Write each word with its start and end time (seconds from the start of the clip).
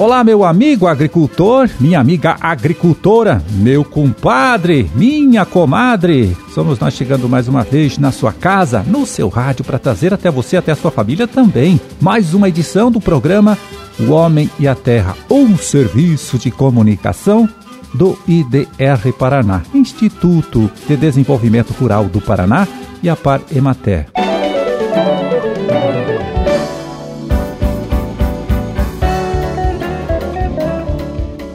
Olá, 0.00 0.24
meu 0.24 0.44
amigo 0.44 0.86
agricultor, 0.86 1.68
minha 1.78 2.00
amiga 2.00 2.34
agricultora, 2.40 3.44
meu 3.50 3.84
compadre, 3.84 4.90
minha 4.94 5.44
comadre. 5.44 6.34
Somos 6.54 6.78
nós 6.78 6.94
chegando 6.94 7.28
mais 7.28 7.48
uma 7.48 7.62
vez 7.62 7.98
na 7.98 8.10
sua 8.10 8.32
casa, 8.32 8.82
no 8.82 9.04
seu 9.04 9.28
rádio, 9.28 9.62
para 9.62 9.78
trazer 9.78 10.14
até 10.14 10.30
você, 10.30 10.56
até 10.56 10.72
a 10.72 10.74
sua 10.74 10.90
família 10.90 11.28
também, 11.28 11.78
mais 12.00 12.32
uma 12.32 12.48
edição 12.48 12.90
do 12.90 12.98
programa 12.98 13.58
O 13.98 14.12
Homem 14.12 14.48
e 14.58 14.66
a 14.66 14.74
Terra, 14.74 15.14
um 15.30 15.54
serviço 15.58 16.38
de 16.38 16.50
comunicação 16.50 17.46
do 17.92 18.18
IDR 18.26 19.12
Paraná, 19.18 19.60
Instituto 19.74 20.70
de 20.88 20.96
Desenvolvimento 20.96 21.74
Rural 21.78 22.06
do 22.06 22.22
Paraná 22.22 22.66
e 23.02 23.10
a 23.10 23.16
Par 23.16 23.42
Emater. 23.54 24.06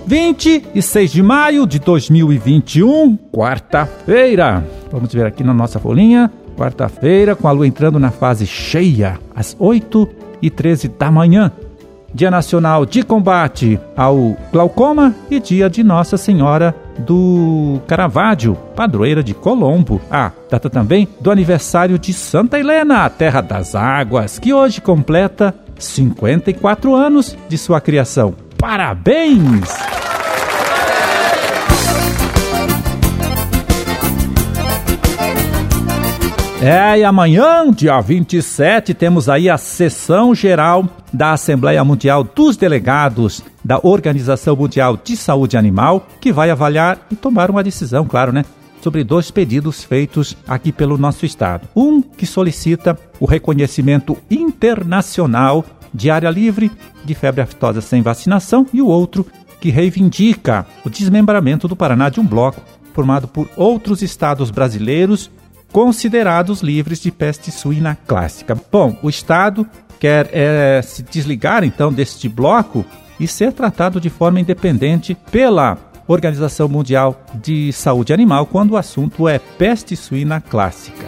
26 0.08 1.12
de 1.12 1.24
maio 1.24 1.66
de 1.66 1.80
2021, 1.80 3.18
quarta-feira. 3.32 4.64
Vamos 4.92 5.12
ver 5.12 5.26
aqui 5.26 5.44
na 5.44 5.54
nossa 5.54 5.80
folhinha. 5.80 6.32
Quarta-feira, 6.56 7.36
com 7.36 7.48
a 7.48 7.52
lua 7.52 7.68
entrando 7.68 8.00
na 8.00 8.12
fase 8.12 8.46
cheia, 8.46 9.20
às 9.36 9.56
8 9.60 10.08
e 10.42 10.50
13 10.50 10.90
da 10.90 11.10
manhã. 11.12 11.52
Dia 12.14 12.32
Nacional 12.32 12.86
de 12.86 13.04
Combate 13.04 13.80
ao 13.98 14.38
Glaucoma 14.54 15.14
e 15.30 15.40
Dia 15.40 15.70
de 15.70 15.84
Nossa 15.84 16.16
Senhora 16.16 16.74
do 17.00 17.82
Caravaggio, 17.88 18.56
padroeira 18.76 19.22
de 19.22 19.34
Colombo. 19.34 20.00
Ah, 20.10 20.32
data 20.50 20.70
também 20.70 21.10
do 21.20 21.30
aniversário 21.30 22.00
de 22.00 22.14
Santa 22.14 22.58
Helena, 22.58 23.04
a 23.06 23.10
Terra 23.10 23.42
das 23.42 23.76
Águas, 23.76 24.40
que 24.40 24.54
hoje 24.54 24.80
completa 24.80 25.54
54 25.78 26.96
anos 26.96 27.36
de 27.50 27.58
sua 27.58 27.82
criação. 27.82 28.34
Parabéns! 28.58 29.95
É, 36.62 37.00
e 37.00 37.04
amanhã, 37.04 37.70
dia 37.70 38.00
27, 38.00 38.94
temos 38.94 39.28
aí 39.28 39.50
a 39.50 39.58
sessão 39.58 40.34
geral 40.34 40.88
da 41.12 41.34
Assembleia 41.34 41.84
Mundial 41.84 42.24
dos 42.24 42.56
Delegados 42.56 43.44
da 43.64 43.78
Organização 43.84 44.56
Mundial 44.56 44.98
de 45.02 45.18
Saúde 45.18 45.58
Animal, 45.58 46.08
que 46.22 46.32
vai 46.32 46.50
avaliar 46.50 47.06
e 47.12 47.16
tomar 47.16 47.52
uma 47.52 47.62
decisão, 47.62 48.06
claro, 48.06 48.32
né? 48.32 48.46
Sobre 48.82 49.04
dois 49.04 49.30
pedidos 49.30 49.84
feitos 49.84 50.38
aqui 50.48 50.72
pelo 50.72 50.98
nosso 50.98 51.26
estado. 51.26 51.68
Um 51.76 52.02
que 52.02 52.26
solicita 52.26 52.98
o 53.20 53.26
reconhecimento 53.26 54.18
internacional 54.32 55.66
de 55.94 56.10
área 56.10 56.30
livre 56.30 56.72
de 57.04 57.14
febre 57.14 57.42
aftosa 57.42 57.82
sem 57.82 58.02
vacinação 58.02 58.66
e 58.74 58.82
o 58.82 58.88
outro 58.88 59.26
que 59.60 59.70
reivindica 59.70 60.66
o 60.86 60.90
desmembramento 60.90 61.68
do 61.68 61.76
Paraná 61.76 62.10
de 62.10 62.20
um 62.20 62.26
bloco 62.26 62.62
formado 62.94 63.28
por 63.28 63.50
outros 63.58 64.02
estados 64.02 64.50
brasileiros 64.50 65.30
considerados 65.76 66.62
livres 66.62 67.02
de 67.02 67.12
peste 67.12 67.52
suína 67.52 67.98
clássica. 68.08 68.58
Bom, 68.72 68.98
o 69.04 69.10
Estado 69.10 69.68
quer 70.00 70.30
é, 70.32 70.82
se 70.82 71.04
desligar 71.04 71.66
então 71.66 71.92
deste 71.92 72.30
bloco 72.30 72.86
e 73.20 73.28
ser 73.28 73.52
tratado 73.52 74.00
de 74.00 74.10
forma 74.10 74.40
independente 74.40 75.14
pela 75.30 75.78
Organização 76.08 76.70
Mundial 76.70 77.22
de 77.44 77.74
Saúde 77.74 78.14
Animal 78.14 78.46
quando 78.46 78.72
o 78.72 78.78
assunto 78.78 79.28
é 79.28 79.38
peste 79.38 79.98
suína 79.98 80.40
clássica. 80.40 81.06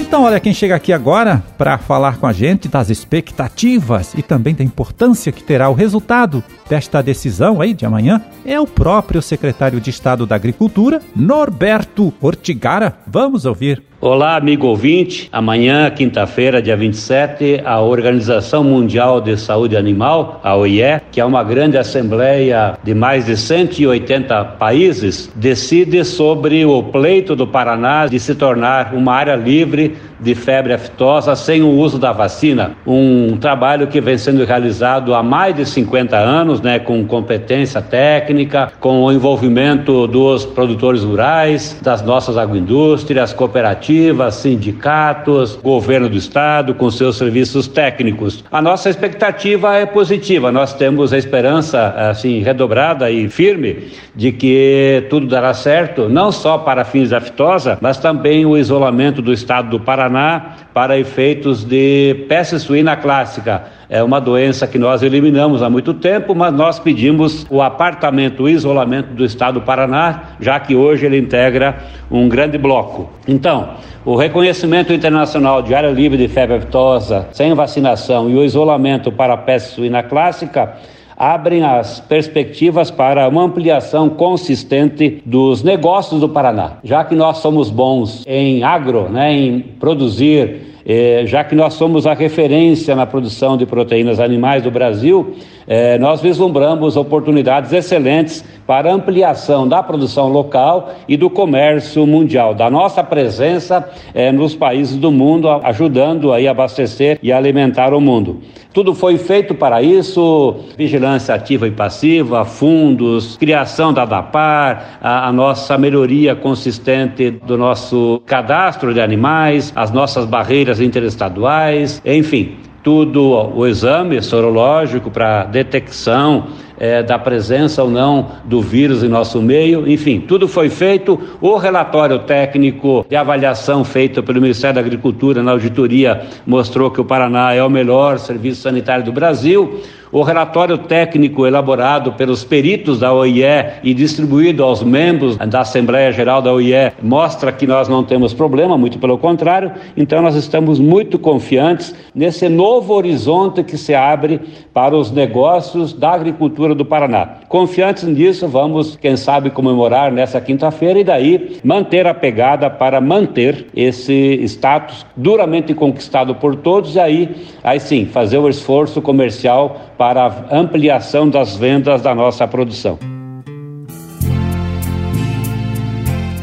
Então, 0.00 0.22
olha 0.22 0.40
quem 0.40 0.54
chega 0.54 0.74
aqui 0.74 0.94
agora 0.94 1.44
para 1.58 1.76
falar 1.76 2.16
com 2.16 2.26
a 2.26 2.32
gente 2.32 2.68
das 2.68 2.88
expectativas 2.88 4.14
e 4.14 4.22
também 4.22 4.54
da 4.54 4.64
importância 4.64 5.30
que 5.30 5.42
terá 5.42 5.68
o 5.68 5.74
resultado 5.74 6.42
desta 6.70 7.02
decisão 7.02 7.60
aí 7.60 7.74
de 7.74 7.84
amanhã 7.84 8.22
é 8.44 8.58
o 8.60 8.64
próprio 8.64 9.20
secretário 9.20 9.80
de 9.80 9.90
Estado 9.90 10.24
da 10.24 10.36
Agricultura, 10.36 11.02
Norberto 11.16 12.14
Ortigara. 12.20 12.96
Vamos 13.08 13.44
ouvir. 13.44 13.82
Olá, 14.02 14.36
amigo 14.36 14.66
ouvinte. 14.66 15.28
Amanhã, 15.30 15.90
quinta-feira, 15.90 16.62
dia 16.62 16.74
27, 16.74 17.60
a 17.66 17.80
Organização 17.82 18.64
Mundial 18.64 19.20
de 19.20 19.36
Saúde 19.36 19.76
Animal, 19.76 20.40
a 20.42 20.56
OIE, 20.56 21.02
que 21.12 21.20
é 21.20 21.24
uma 21.24 21.44
grande 21.44 21.76
assembleia 21.76 22.78
de 22.82 22.94
mais 22.94 23.26
de 23.26 23.36
180 23.36 24.42
países, 24.58 25.30
decide 25.36 26.02
sobre 26.02 26.64
o 26.64 26.82
pleito 26.84 27.36
do 27.36 27.46
Paraná 27.46 28.06
de 28.06 28.18
se 28.18 28.34
tornar 28.34 28.94
uma 28.94 29.12
área 29.12 29.36
livre 29.36 29.98
de 30.18 30.34
febre 30.34 30.72
aftosa 30.72 31.34
sem 31.36 31.62
o 31.62 31.68
uso 31.68 31.98
da 31.98 32.12
vacina. 32.12 32.72
Um 32.86 33.36
trabalho 33.36 33.86
que 33.86 34.00
vem 34.00 34.16
sendo 34.16 34.44
realizado 34.46 35.14
há 35.14 35.22
mais 35.22 35.54
de 35.54 35.66
50 35.66 36.16
anos, 36.16 36.59
né, 36.62 36.78
com 36.78 37.04
competência 37.04 37.80
técnica, 37.82 38.72
com 38.80 39.02
o 39.02 39.12
envolvimento 39.12 40.06
dos 40.06 40.44
produtores 40.44 41.02
rurais, 41.02 41.78
das 41.82 42.02
nossas 42.02 42.36
agroindústrias, 42.36 43.32
cooperativas, 43.32 44.34
sindicatos, 44.36 45.56
governo 45.56 46.08
do 46.08 46.16
estado, 46.16 46.74
com 46.74 46.90
seus 46.90 47.16
serviços 47.16 47.66
técnicos. 47.66 48.44
A 48.50 48.60
nossa 48.62 48.88
expectativa 48.88 49.76
é 49.76 49.86
positiva. 49.86 50.50
Nós 50.52 50.74
temos 50.74 51.12
a 51.12 51.18
esperança 51.18 51.88
assim 52.10 52.40
redobrada 52.40 53.10
e 53.10 53.28
firme 53.28 53.88
de 54.14 54.32
que 54.32 55.06
tudo 55.08 55.26
dará 55.26 55.54
certo, 55.54 56.08
não 56.08 56.32
só 56.32 56.58
para 56.58 56.84
fins 56.84 57.10
da 57.10 57.18
aftosa, 57.18 57.78
mas 57.80 57.98
também 57.98 58.44
o 58.44 58.56
isolamento 58.56 59.22
do 59.22 59.32
estado 59.32 59.70
do 59.70 59.80
Paraná 59.80 60.56
para 60.72 60.98
efeitos 60.98 61.64
de 61.64 62.26
peste 62.28 62.58
suína 62.58 62.96
clássica. 62.96 63.79
É 63.92 64.04
uma 64.04 64.20
doença 64.20 64.68
que 64.68 64.78
nós 64.78 65.02
eliminamos 65.02 65.64
há 65.64 65.68
muito 65.68 65.92
tempo, 65.92 66.32
mas 66.32 66.54
nós 66.54 66.78
pedimos 66.78 67.44
o 67.50 67.60
apartamento, 67.60 68.44
o 68.44 68.48
isolamento 68.48 69.12
do 69.12 69.24
estado 69.24 69.54
do 69.54 69.66
Paraná, 69.66 70.36
já 70.40 70.60
que 70.60 70.76
hoje 70.76 71.06
ele 71.06 71.18
integra 71.18 71.76
um 72.08 72.28
grande 72.28 72.56
bloco. 72.56 73.10
Então, 73.26 73.70
o 74.04 74.14
reconhecimento 74.14 74.92
internacional 74.92 75.60
de 75.60 75.74
área 75.74 75.90
livre 75.90 76.16
de 76.16 76.28
febre 76.28 76.58
aftosa 76.58 77.26
sem 77.32 77.52
vacinação 77.52 78.30
e 78.30 78.36
o 78.36 78.44
isolamento 78.44 79.10
para 79.10 79.34
a 79.34 79.36
peste 79.36 79.74
suína 79.74 80.04
clássica 80.04 80.76
abrem 81.16 81.64
as 81.64 81.98
perspectivas 81.98 82.92
para 82.92 83.28
uma 83.28 83.42
ampliação 83.42 84.08
consistente 84.08 85.20
dos 85.26 85.64
negócios 85.64 86.20
do 86.20 86.28
Paraná. 86.28 86.78
Já 86.84 87.04
que 87.04 87.16
nós 87.16 87.38
somos 87.38 87.68
bons 87.68 88.24
em 88.24 88.62
agro, 88.62 89.08
né, 89.08 89.32
em 89.32 89.60
produzir 89.60 90.69
eh, 90.84 91.24
já 91.26 91.44
que 91.44 91.54
nós 91.54 91.74
somos 91.74 92.06
a 92.06 92.14
referência 92.14 92.94
na 92.94 93.06
produção 93.06 93.56
de 93.56 93.66
proteínas 93.66 94.20
animais 94.20 94.62
do 94.62 94.70
Brasil, 94.70 95.34
eh, 95.66 95.98
nós 95.98 96.20
vislumbramos 96.20 96.96
oportunidades 96.96 97.72
excelentes 97.72 98.44
para 98.66 98.92
ampliação 98.92 99.66
da 99.66 99.82
produção 99.82 100.28
local 100.28 100.94
e 101.08 101.16
do 101.16 101.28
comércio 101.28 102.06
mundial, 102.06 102.54
da 102.54 102.70
nossa 102.70 103.02
presença 103.02 103.88
eh, 104.14 104.32
nos 104.32 104.54
países 104.54 104.96
do 104.96 105.10
mundo, 105.10 105.48
ajudando 105.48 106.32
aí 106.32 106.46
a 106.46 106.52
abastecer 106.52 107.18
e 107.22 107.32
alimentar 107.32 107.92
o 107.92 108.00
mundo. 108.00 108.40
Tudo 108.72 108.94
foi 108.94 109.18
feito 109.18 109.52
para 109.52 109.82
isso: 109.82 110.54
vigilância 110.78 111.34
ativa 111.34 111.66
e 111.66 111.72
passiva, 111.72 112.44
fundos, 112.44 113.36
criação 113.36 113.92
da 113.92 114.04
DAPAR, 114.04 114.98
a, 115.00 115.28
a 115.28 115.32
nossa 115.32 115.76
melhoria 115.76 116.36
consistente 116.36 117.30
do 117.30 117.58
nosso 117.58 118.22
cadastro 118.24 118.94
de 118.94 119.00
animais, 119.00 119.72
as 119.74 119.90
nossas 119.90 120.24
barreiras 120.24 120.69
interestaduais, 120.78 122.00
enfim, 122.04 122.56
tudo 122.82 123.32
o 123.54 123.66
exame 123.66 124.22
sorológico 124.22 125.10
para 125.10 125.44
detecção 125.44 126.48
é, 126.80 127.02
da 127.02 127.18
presença 127.18 127.84
ou 127.84 127.90
não 127.90 128.28
do 128.44 128.62
vírus 128.62 129.04
em 129.04 129.08
nosso 129.08 129.40
meio, 129.42 129.86
enfim, 129.86 130.18
tudo 130.18 130.48
foi 130.48 130.70
feito. 130.70 131.20
O 131.40 131.56
relatório 131.58 132.20
técnico 132.20 133.04
de 133.08 133.14
avaliação 133.14 133.84
feito 133.84 134.22
pelo 134.22 134.40
Ministério 134.40 134.76
da 134.76 134.80
Agricultura 134.80 135.42
na 135.42 135.52
auditoria 135.52 136.22
mostrou 136.46 136.90
que 136.90 137.00
o 137.00 137.04
Paraná 137.04 137.52
é 137.52 137.62
o 137.62 137.68
melhor 137.68 138.18
serviço 138.18 138.62
sanitário 138.62 139.04
do 139.04 139.12
Brasil. 139.12 139.80
O 140.12 140.22
relatório 140.22 140.76
técnico 140.76 141.46
elaborado 141.46 142.12
pelos 142.14 142.42
peritos 142.42 142.98
da 142.98 143.12
OIE 143.12 143.44
e 143.84 143.94
distribuído 143.94 144.64
aos 144.64 144.82
membros 144.82 145.36
da 145.36 145.60
Assembleia 145.60 146.10
Geral 146.10 146.42
da 146.42 146.52
OIE 146.52 146.90
mostra 147.00 147.52
que 147.52 147.64
nós 147.64 147.88
não 147.88 148.02
temos 148.02 148.34
problema, 148.34 148.76
muito 148.76 148.98
pelo 148.98 149.16
contrário. 149.16 149.70
Então, 149.96 150.20
nós 150.20 150.34
estamos 150.34 150.80
muito 150.80 151.16
confiantes 151.16 151.94
nesse 152.12 152.48
novo 152.48 152.92
horizonte 152.92 153.62
que 153.62 153.78
se 153.78 153.94
abre 153.94 154.40
para 154.74 154.96
os 154.96 155.12
negócios 155.12 155.92
da 155.92 156.10
agricultura 156.10 156.69
do 156.74 156.84
Paraná. 156.84 157.36
Confiantes 157.48 158.04
nisso, 158.04 158.48
vamos, 158.48 158.96
quem 158.96 159.16
sabe, 159.16 159.50
comemorar 159.50 160.12
nessa 160.12 160.40
quinta-feira 160.40 160.98
e 160.98 161.04
daí 161.04 161.58
manter 161.64 162.06
a 162.06 162.14
pegada 162.14 162.70
para 162.70 163.00
manter 163.00 163.66
esse 163.74 164.40
status 164.44 165.06
duramente 165.16 165.74
conquistado 165.74 166.34
por 166.34 166.56
todos 166.56 166.94
e 166.94 167.00
aí, 167.00 167.36
aí 167.62 167.80
sim, 167.80 168.06
fazer 168.06 168.38
o 168.38 168.48
esforço 168.48 169.00
comercial 169.02 169.80
para 169.96 170.26
a 170.26 170.56
ampliação 170.56 171.28
das 171.28 171.56
vendas 171.56 172.02
da 172.02 172.14
nossa 172.14 172.46
produção. 172.46 172.98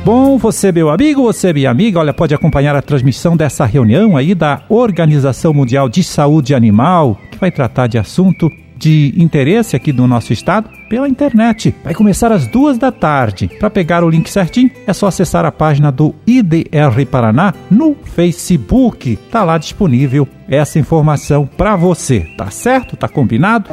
Bom, 0.08 0.38
você, 0.38 0.72
meu 0.72 0.90
amigo, 0.90 1.22
você, 1.22 1.52
minha 1.52 1.70
amiga, 1.70 2.00
olha, 2.00 2.14
pode 2.14 2.34
acompanhar 2.34 2.74
a 2.78 2.82
transmissão 2.82 3.36
dessa 3.36 3.66
reunião 3.66 4.16
aí 4.16 4.34
da 4.34 4.62
Organização 4.70 5.54
Mundial 5.54 5.90
de 5.90 6.02
Saúde 6.02 6.56
Animal, 6.56 7.18
que 7.30 7.38
vai 7.38 7.52
tratar 7.52 7.88
de 7.88 7.98
assunto 7.98 8.50
de 8.78 9.14
interesse 9.18 9.76
aqui 9.76 9.92
do 9.92 10.08
nosso 10.08 10.34
estado 10.34 10.70
pela 10.90 11.08
internet. 11.08 11.76
Vai 11.84 11.94
começar 11.94 12.32
às 12.32 12.48
duas 12.48 12.78
da 12.78 12.92
tarde. 12.92 13.50
Para 13.60 13.70
pegar 13.70 14.04
o 14.04 14.10
link 14.10 14.30
certinho, 14.30 14.72
é 14.86 14.94
só 14.94 15.08
acessar 15.08 15.46
a 15.46 15.52
página 15.52 15.92
do 15.92 16.14
IDR 16.26 17.06
Paraná 17.10 17.54
no 17.70 17.96
Facebook. 17.96 19.18
Tá 19.32 19.44
lá 19.44 19.58
disponível 19.58 20.28
essa 20.48 20.80
informação 20.80 21.46
para 21.46 21.76
você. 21.76 22.22
Tá 22.38 22.50
certo? 22.50 22.96
Tá 22.96 23.08
combinado? 23.08 23.70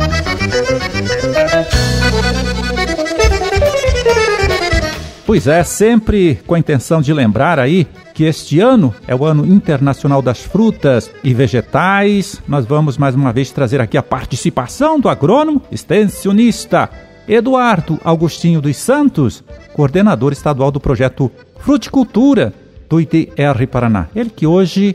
Pois 5.34 5.48
é, 5.48 5.64
sempre 5.64 6.36
com 6.46 6.54
a 6.54 6.58
intenção 6.60 7.02
de 7.02 7.12
lembrar 7.12 7.58
aí 7.58 7.88
que 8.14 8.22
este 8.22 8.60
ano 8.60 8.94
é 9.04 9.16
o 9.16 9.24
ano 9.24 9.44
internacional 9.44 10.22
das 10.22 10.40
frutas 10.40 11.10
e 11.24 11.34
vegetais. 11.34 12.40
Nós 12.46 12.64
vamos 12.64 12.96
mais 12.96 13.16
uma 13.16 13.32
vez 13.32 13.50
trazer 13.50 13.80
aqui 13.80 13.98
a 13.98 14.02
participação 14.02 15.00
do 15.00 15.08
agrônomo 15.08 15.60
extensionista 15.72 16.88
Eduardo 17.26 17.98
Augustinho 18.04 18.60
dos 18.60 18.76
Santos, 18.76 19.42
coordenador 19.72 20.32
estadual 20.32 20.70
do 20.70 20.78
projeto 20.78 21.28
Fruticultura 21.58 22.54
do 22.88 23.00
IDR 23.00 23.66
Paraná. 23.68 24.06
Ele 24.14 24.30
que 24.30 24.46
hoje 24.46 24.94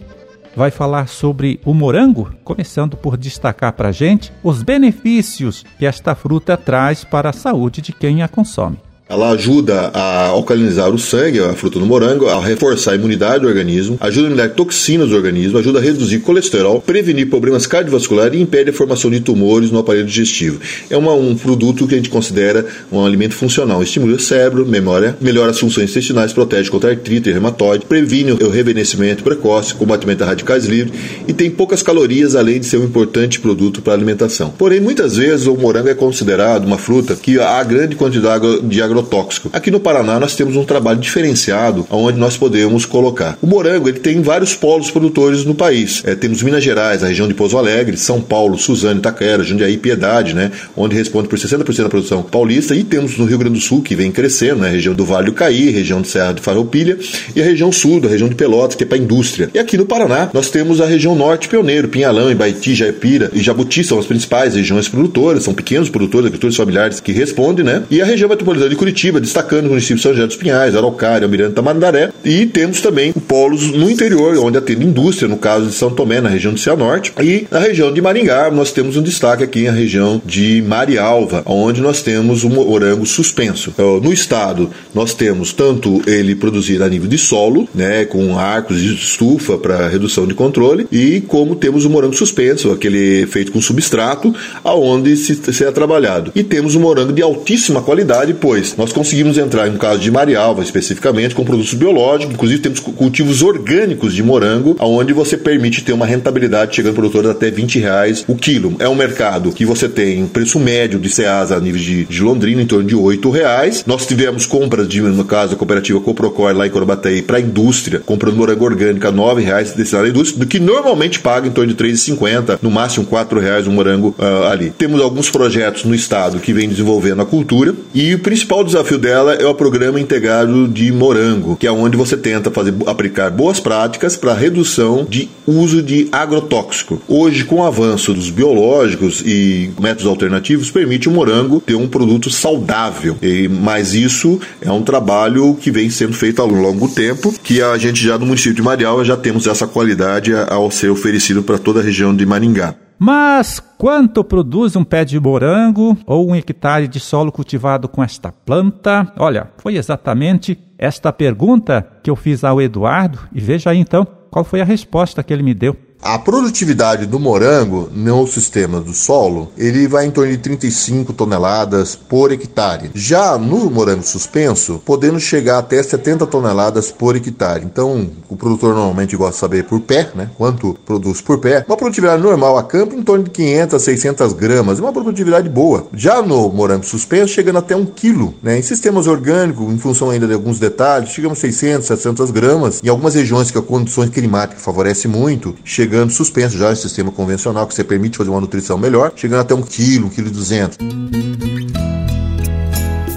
vai 0.55 0.71
falar 0.71 1.09
sobre 1.09 1.59
o 1.65 1.73
morango, 1.73 2.31
começando 2.45 2.95
por 2.95 3.17
destacar 3.17 3.73
para 3.73 3.89
a 3.89 3.91
gente 3.91 4.31
os 4.41 4.63
benefícios 4.63 5.65
que 5.77 5.85
esta 5.85 6.15
fruta 6.15 6.55
traz 6.55 7.03
para 7.03 7.31
a 7.31 7.33
saúde 7.33 7.81
de 7.81 7.91
quem 7.91 8.23
a 8.23 8.29
consome. 8.29 8.79
Ela 9.11 9.31
ajuda 9.31 9.89
a 9.91 10.27
alcalinizar 10.27 10.87
o 10.91 10.99
sangue, 10.99 11.39
a 11.39 11.53
fruta 11.53 11.79
do 11.79 11.85
morango, 11.87 12.27
a 12.27 12.39
reforçar 12.45 12.91
a 12.91 12.95
imunidade 12.95 13.39
do 13.39 13.47
organismo, 13.47 13.97
ajuda 13.99 14.27
a 14.27 14.29
eliminar 14.29 14.49
toxinas 14.51 15.09
do 15.09 15.15
organismo, 15.15 15.57
ajuda 15.57 15.79
a 15.79 15.81
reduzir 15.81 16.19
colesterol, 16.19 16.79
prevenir 16.79 17.27
problemas 17.27 17.65
cardiovasculares 17.65 18.37
e 18.37 18.43
impede 18.43 18.69
a 18.69 18.73
formação 18.73 19.09
de 19.09 19.19
tumores 19.19 19.71
no 19.71 19.79
aparelho 19.79 20.05
digestivo. 20.05 20.61
É 20.91 20.95
uma, 20.95 21.11
um 21.13 21.35
produto 21.35 21.87
que 21.87 21.95
a 21.95 21.97
gente 21.97 22.11
considera 22.11 22.63
um 22.91 23.03
alimento 23.03 23.33
funcional. 23.33 23.81
Estimula 23.81 24.15
o 24.15 24.19
cérebro, 24.19 24.63
memória, 24.63 25.17
melhora 25.19 25.49
as 25.49 25.59
funções 25.59 25.89
intestinais, 25.89 26.31
protege 26.31 26.69
contra 26.69 26.91
artrite 26.91 27.29
e 27.29 27.33
reumatoide, 27.33 27.87
previne 27.87 28.33
o 28.33 28.47
rejuvenescimento 28.47 29.23
precoce, 29.23 29.73
combatimento 29.73 30.23
a 30.23 30.27
radicais 30.27 30.67
livres 30.67 30.93
e 31.27 31.33
tem 31.33 31.49
poucas 31.49 31.81
calorias, 31.81 32.35
além 32.35 32.59
de 32.59 32.67
ser 32.67 32.77
um 32.77 32.83
importante 32.83 33.39
produto 33.39 33.81
para 33.81 33.93
a 33.93 33.95
alimentação. 33.95 34.53
Porém, 34.55 34.79
muitas 34.79 35.17
vezes 35.17 35.47
o 35.47 35.55
morango 35.55 35.89
é 35.89 35.95
considerado 35.95 36.65
uma 36.65 36.77
fruta 36.77 37.15
que 37.15 37.39
há 37.39 37.63
grande 37.63 37.95
quantidade 37.95 38.61
de 38.61 38.79
agro 38.83 38.98
agrotóxico. 38.99 39.49
Aqui 39.53 39.71
no 39.71 39.79
Paraná 39.79 40.19
nós 40.19 40.35
temos 40.35 40.55
um 40.55 40.63
trabalho 40.63 40.99
diferenciado 40.99 41.87
onde 41.89 42.17
nós 42.17 42.37
podemos 42.37 42.85
colocar. 42.85 43.37
O 43.41 43.47
morango 43.47 43.89
ele 43.89 43.99
tem 43.99 44.21
vários 44.21 44.53
polos 44.53 44.91
produtores 44.91 45.45
no 45.45 45.55
país. 45.55 46.03
É, 46.05 46.15
temos 46.15 46.43
Minas 46.43 46.63
Gerais, 46.63 47.03
a 47.03 47.07
região 47.07 47.27
de 47.27 47.33
Pouso 47.33 47.57
Alegre, 47.57 47.97
São 47.97 48.21
Paulo, 48.21 48.57
Suzano, 48.57 48.99
Itaquera, 48.99 49.43
Jundiaí, 49.43 49.77
Piedade, 49.77 50.33
né, 50.33 50.51
onde 50.75 50.95
responde 50.95 51.27
por 51.27 51.37
60% 51.37 51.83
da 51.83 51.89
produção 51.89 52.21
paulista 52.21 52.75
e 52.75 52.83
temos 52.83 53.17
no 53.17 53.25
Rio 53.25 53.37
Grande 53.37 53.55
do 53.55 53.61
Sul 53.61 53.81
que 53.81 53.95
vem 53.95 54.11
crescendo, 54.11 54.61
né, 54.61 54.67
a 54.67 54.71
região 54.71 54.93
do 54.93 55.05
Vale 55.05 55.27
do 55.27 55.33
Caí, 55.33 55.69
região 55.69 56.01
de 56.01 56.07
Serra 56.07 56.33
de 56.33 56.41
Farroupilha 56.41 56.97
e 57.35 57.41
a 57.41 57.45
região 57.45 57.71
sul, 57.71 57.99
da 57.99 58.09
região 58.09 58.29
de 58.29 58.35
Pelotas, 58.35 58.75
que 58.75 58.83
é 58.83 58.87
para 58.87 58.97
indústria. 58.97 59.49
E 59.53 59.59
aqui 59.59 59.77
no 59.77 59.85
Paraná 59.85 60.29
nós 60.33 60.49
temos 60.49 60.81
a 60.81 60.85
região 60.85 61.15
norte 61.15 61.47
pioneiro, 61.47 61.87
Pinhalão, 61.87 62.31
Ibaiti, 62.31 62.75
Jaipira 62.75 63.31
e 63.33 63.41
Jabuti 63.41 63.83
são 63.83 63.99
as 63.99 64.05
principais 64.05 64.55
regiões 64.55 64.87
produtoras, 64.87 65.43
são 65.43 65.53
pequenos 65.53 65.89
produtores, 65.89 66.27
agricultores 66.27 66.55
familiares 66.55 66.99
que 66.99 67.11
respondem, 67.11 67.65
né? 67.65 67.83
E 67.89 68.01
a 68.01 68.05
região 68.05 68.29
metropolitana 68.29 68.69
de 68.69 68.75
Curitiba 68.75 68.88
Curitiba, 68.89 69.19
destacando 69.19 69.67
o 69.67 69.69
município 69.69 69.97
de 69.97 70.01
São 70.01 70.13
José 70.13 70.25
dos 70.25 70.35
Pinhais, 70.35 70.75
Araucária, 70.75 71.25
Almirante 71.25 71.53
Tamandaré, 71.53 72.11
e 72.25 72.47
temos 72.47 72.81
também 72.81 73.13
polos 73.13 73.71
no 73.71 73.89
interior, 73.89 74.35
onde 74.39 74.57
atende 74.57 74.83
indústria, 74.83 75.27
no 75.27 75.37
caso 75.37 75.67
de 75.67 75.73
São 75.73 75.91
Tomé, 75.91 76.19
na 76.19 76.29
região 76.29 76.51
do 76.51 76.59
Cianorte, 76.59 77.13
e 77.21 77.45
na 77.51 77.59
região 77.59 77.93
de 77.93 78.01
Maringá, 78.01 78.49
nós 78.49 78.71
temos 78.71 78.97
um 78.97 79.03
destaque 79.03 79.43
aqui 79.43 79.65
na 79.65 79.73
região 79.73 80.19
de 80.25 80.63
Marialva, 80.63 81.43
onde 81.45 81.81
nós 81.81 82.01
temos 82.01 82.43
um 82.43 82.49
morango 82.49 83.05
suspenso. 83.05 83.73
No 84.01 84.11
estado, 84.11 84.71
nós 84.93 85.13
temos 85.13 85.53
tanto 85.53 86.01
ele 86.07 86.33
produzido 86.33 86.83
a 86.83 86.89
nível 86.89 87.07
de 87.07 87.17
solo, 87.17 87.69
né, 87.75 88.05
com 88.05 88.39
arcos 88.39 88.81
de 88.81 88.95
estufa 88.95 89.55
para 89.57 89.87
redução 89.87 90.25
de 90.25 90.33
controle, 90.33 90.87
e 90.91 91.21
como 91.21 91.55
temos 91.55 91.85
o 91.85 91.91
morango 91.91 92.15
suspenso, 92.15 92.71
aquele 92.71 93.27
feito 93.27 93.51
com 93.51 93.61
substrato, 93.61 94.33
aonde 94.63 95.15
se, 95.15 95.35
se 95.35 95.63
é 95.63 95.71
trabalhado. 95.71 96.31
E 96.33 96.43
temos 96.43 96.73
o 96.73 96.79
morango 96.79 97.13
de 97.13 97.21
altíssima 97.21 97.83
qualidade, 97.83 98.33
pois 98.33 98.78
nós 98.79 98.93
conseguimos 98.93 99.37
entrar, 99.37 99.69
no 99.69 99.77
caso 99.77 99.99
de 99.99 100.09
Marialva 100.09 100.63
especificamente, 100.63 101.35
com 101.35 101.43
produtos 101.43 101.73
biológicos, 101.73 102.33
inclusive 102.33 102.61
temos 102.61 102.79
cultivos 102.79 103.41
orgânicos 103.41 104.13
de 104.13 104.23
morango, 104.23 104.77
onde 104.79 105.11
você 105.11 105.35
permite 105.35 105.83
ter 105.83 105.91
uma 105.91 106.05
rentabilidade 106.05 106.77
chegando 106.77 106.95
produtores 106.95 107.29
até 107.29 107.51
20 107.51 107.77
reais 107.77 108.23
o 108.25 108.35
quilo. 108.35 108.77
É 108.79 108.87
um 108.87 108.95
mercado 108.95 109.51
que 109.51 109.65
você 109.65 109.89
tem 109.89 110.25
preço 110.27 110.57
médio 110.59 110.97
de 110.97 111.09
Ceasa 111.09 111.57
a 111.57 111.59
nível 111.59 111.81
de, 111.81 112.05
de 112.05 112.21
Londrina 112.21 112.61
em 112.61 112.65
torno 112.65 112.87
de 112.87 112.95
8 112.95 113.29
reais. 113.29 113.83
Nós 113.85 114.05
tivemos 114.05 114.45
compras 114.45 114.87
de, 114.87 115.01
no 115.01 115.25
caso, 115.25 115.55
a 115.55 115.57
cooperativa 115.57 115.99
Coprocor 115.99 116.55
lá 116.55 116.65
em 116.65 116.69
Corobataí 116.69 117.21
para 117.21 117.35
a 117.35 117.41
indústria, 117.41 117.99
comprando 117.99 118.37
morango 118.37 118.63
orgânico 118.63 119.05
a 119.05 119.11
9 119.11 119.43
reais 119.43 119.73
destinado 119.73 120.07
à 120.07 120.09
indústria, 120.09 120.39
do 120.39 120.47
que 120.47 120.57
normalmente 120.57 121.19
paga 121.19 121.49
em 121.49 121.51
torno 121.51 121.73
de 121.73 121.83
3,50, 121.83 122.59
no 122.61 122.71
máximo 122.71 123.05
4 123.05 123.41
reais 123.41 123.67
um 123.67 123.73
morango 123.73 124.15
uh, 124.17 124.45
ali. 124.45 124.69
Temos 124.69 125.01
alguns 125.01 125.29
projetos 125.29 125.83
no 125.83 125.93
estado 125.93 126.39
que 126.39 126.53
vem 126.53 126.69
desenvolvendo 126.69 127.21
a 127.21 127.25
cultura 127.25 127.75
e 127.93 128.15
o 128.15 128.19
principal 128.19 128.68
desafio 128.69 128.97
dela 128.97 129.33
é 129.33 129.45
o 129.45 129.53
programa 129.53 129.99
integrado 129.99 130.67
de 130.67 130.91
morango, 130.91 131.55
que 131.55 131.67
é 131.67 131.71
onde 131.71 131.97
você 131.97 132.15
tenta 132.15 132.51
fazer 132.51 132.73
aplicar 132.85 133.29
boas 133.29 133.59
práticas 133.59 134.15
para 134.15 134.33
redução 134.33 135.05
de 135.09 135.29
uso 135.45 135.81
de 135.81 136.07
agrotóxico. 136.11 137.01
Hoje, 137.07 137.43
com 137.43 137.57
o 137.57 137.65
avanço 137.65 138.13
dos 138.13 138.29
biológicos 138.29 139.21
e 139.25 139.71
métodos 139.79 140.05
alternativos, 140.05 140.71
permite 140.71 141.09
o 141.09 141.11
morango 141.11 141.61
ter 141.61 141.75
um 141.75 141.87
produto 141.87 142.29
saudável. 142.29 143.17
E, 143.21 143.47
mas 143.47 143.93
isso 143.93 144.39
é 144.61 144.71
um 144.71 144.83
trabalho 144.83 145.55
que 145.55 145.71
vem 145.71 145.89
sendo 145.89 146.13
feito 146.13 146.41
ao 146.41 146.47
longo 146.47 146.87
do 146.87 146.93
tempo, 146.93 147.33
que 147.43 147.61
a 147.61 147.77
gente 147.77 148.03
já 148.03 148.17
no 148.17 148.25
município 148.25 148.55
de 148.55 148.61
Marial 148.61 149.03
já 149.03 149.17
temos 149.17 149.47
essa 149.47 149.67
qualidade 149.67 150.31
ao 150.47 150.69
ser 150.71 150.89
oferecido 150.89 151.43
para 151.43 151.57
toda 151.57 151.79
a 151.79 151.83
região 151.83 152.15
de 152.15 152.25
Maringá. 152.25 152.75
Mas 152.99 153.61
quanto 153.77 154.25
produz 154.25 154.75
um 154.75 154.83
pé 154.83 155.05
de 155.05 155.17
morango 155.17 155.97
ou 156.05 156.29
um 156.29 156.35
hectare 156.35 156.85
de 156.85 156.99
solo 156.99 157.31
cultivado 157.31 157.87
com 157.87 158.03
esta 158.03 158.29
planta? 158.29 159.09
Olha, 159.17 159.49
foi 159.57 159.77
exatamente 159.77 160.59
esta 160.77 161.13
pergunta 161.13 161.87
que 162.03 162.09
eu 162.09 162.15
fiz 162.17 162.43
ao 162.43 162.61
Eduardo 162.61 163.19
e 163.31 163.39
veja 163.39 163.69
aí 163.69 163.77
então 163.77 164.05
qual 164.29 164.43
foi 164.43 164.59
a 164.59 164.65
resposta 164.65 165.23
que 165.23 165.31
ele 165.31 165.43
me 165.43 165.53
deu. 165.53 165.77
A 166.01 166.17
produtividade 166.17 167.05
do 167.05 167.19
morango 167.19 167.89
no 167.91 168.25
sistema 168.25 168.79
do 168.79 168.93
solo, 168.93 169.51
ele 169.57 169.85
vai 169.85 170.05
em 170.05 170.11
torno 170.11 170.31
de 170.31 170.37
35 170.37 171.11
toneladas 171.11 171.93
por 171.93 172.31
hectare. 172.31 172.89
Já 172.95 173.37
no 173.37 173.69
morango 173.69 174.01
suspenso, 174.01 174.81
podendo 174.85 175.19
chegar 175.19 175.57
até 175.57 175.83
70 175.83 176.25
toneladas 176.25 176.89
por 176.89 177.17
hectare. 177.17 177.65
Então, 177.65 178.09
o 178.29 178.37
produtor 178.37 178.73
normalmente 178.73 179.17
gosta 179.17 179.33
de 179.33 179.39
saber 179.39 179.65
por 179.65 179.81
pé, 179.81 180.09
né? 180.15 180.29
Quanto 180.37 180.73
produz 180.85 181.19
por 181.19 181.37
pé. 181.37 181.65
Uma 181.67 181.75
produtividade 181.75 182.23
normal 182.23 182.57
a 182.57 182.63
campo 182.63 182.95
em 182.95 183.03
torno 183.03 183.25
de 183.25 183.31
500 183.31 183.75
a 183.75 183.79
600 183.79 184.33
gramas. 184.33 184.79
Uma 184.79 184.93
produtividade 184.93 185.49
boa. 185.49 185.87
Já 185.93 186.21
no 186.21 186.49
morango 186.49 186.85
suspenso, 186.85 187.33
chegando 187.33 187.59
até 187.59 187.75
1 187.75 187.85
quilo. 187.87 188.33
Né? 188.41 188.57
Em 188.57 188.61
sistemas 188.61 189.05
orgânicos, 189.05 189.69
em 189.69 189.77
função 189.77 190.09
ainda 190.09 190.25
de 190.25 190.33
alguns 190.33 190.59
detalhes, 190.59 191.09
chegamos 191.09 191.39
a 191.39 191.41
600, 191.41 191.85
700 191.85 192.31
gramas. 192.31 192.79
Em 192.81 192.87
algumas 192.87 193.15
regiões 193.15 193.51
que 193.51 193.57
a 193.57 193.61
condições 193.61 194.09
climáticas 194.09 194.63
favorece 194.63 195.05
muito, 195.05 195.53
chega 195.65 195.88
chegando 195.89 196.11
suspenso 196.11 196.55
já 196.55 196.71
em 196.71 196.75
sistema 196.75 197.11
convencional, 197.11 197.65
que 197.65 197.73
você 197.73 197.83
permite 197.83 198.15
fazer 198.15 198.29
uma 198.29 198.39
nutrição 198.39 198.77
melhor, 198.77 199.11
chegando 199.15 199.41
até 199.41 199.55
um 199.55 199.63
quilo, 199.63 200.05
um 200.05 200.09
quilo 200.09 200.27
e 200.27 200.31
duzentos. 200.31 200.77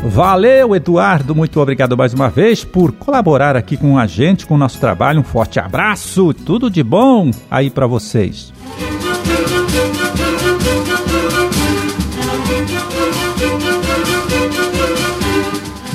Valeu, 0.04 0.74
Eduardo. 0.74 1.34
Muito 1.34 1.60
obrigado 1.60 1.96
mais 1.96 2.14
uma 2.14 2.30
vez 2.30 2.64
por 2.64 2.92
colaborar 2.92 3.56
aqui 3.56 3.76
com 3.76 3.98
a 3.98 4.06
gente, 4.06 4.46
com 4.46 4.54
o 4.54 4.58
nosso 4.58 4.80
trabalho. 4.80 5.20
Um 5.20 5.24
forte 5.24 5.60
abraço, 5.60 6.32
tudo 6.32 6.70
de 6.70 6.82
bom 6.82 7.30
aí 7.50 7.68
para 7.68 7.86
vocês. 7.86 8.52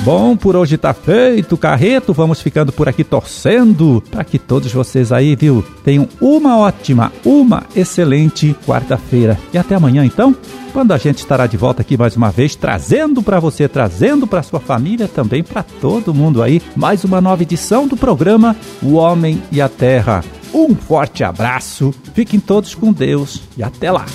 Bom, 0.08 0.34
por 0.34 0.56
hoje 0.56 0.78
tá 0.78 0.94
feito, 0.94 1.54
Carreto. 1.54 2.14
Vamos 2.14 2.40
ficando 2.40 2.72
por 2.72 2.88
aqui 2.88 3.04
torcendo 3.04 4.02
para 4.10 4.24
que 4.24 4.38
todos 4.38 4.72
vocês 4.72 5.12
aí, 5.12 5.36
viu, 5.36 5.62
tenham 5.84 6.08
uma 6.18 6.56
ótima, 6.56 7.12
uma 7.22 7.64
excelente 7.76 8.56
quarta-feira. 8.66 9.38
E 9.52 9.58
até 9.58 9.74
amanhã, 9.74 10.06
então, 10.06 10.34
quando 10.72 10.92
a 10.92 10.96
gente 10.96 11.18
estará 11.18 11.46
de 11.46 11.58
volta 11.58 11.82
aqui 11.82 11.94
mais 11.94 12.16
uma 12.16 12.30
vez, 12.30 12.56
trazendo 12.56 13.22
para 13.22 13.38
você, 13.38 13.68
trazendo 13.68 14.26
para 14.26 14.42
sua 14.42 14.60
família, 14.60 15.06
também 15.06 15.42
para 15.42 15.62
todo 15.62 16.14
mundo 16.14 16.42
aí, 16.42 16.62
mais 16.74 17.04
uma 17.04 17.20
nova 17.20 17.42
edição 17.42 17.86
do 17.86 17.94
programa 17.94 18.56
O 18.82 18.94
Homem 18.94 19.42
e 19.52 19.60
a 19.60 19.68
Terra. 19.68 20.24
Um 20.54 20.74
forte 20.74 21.22
abraço, 21.22 21.92
fiquem 22.14 22.40
todos 22.40 22.74
com 22.74 22.94
Deus 22.94 23.42
e 23.58 23.62
até 23.62 23.92
lá. 23.92 24.06